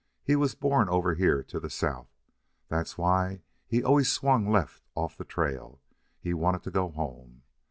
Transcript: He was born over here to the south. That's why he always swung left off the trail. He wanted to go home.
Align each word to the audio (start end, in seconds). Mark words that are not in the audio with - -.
He 0.23 0.35
was 0.35 0.55
born 0.55 0.89
over 0.89 1.13
here 1.13 1.43
to 1.43 1.59
the 1.59 1.69
south. 1.69 2.09
That's 2.69 2.97
why 2.97 3.43
he 3.67 3.83
always 3.83 4.11
swung 4.11 4.49
left 4.49 4.83
off 4.95 5.15
the 5.15 5.23
trail. 5.23 5.79
He 6.19 6.33
wanted 6.33 6.63
to 6.63 6.71
go 6.71 6.89
home. 6.89 7.43